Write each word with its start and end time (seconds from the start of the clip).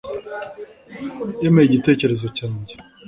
yemeye 1.41 1.65
igitekerezo 1.67 2.25
cyanjye 2.37 2.73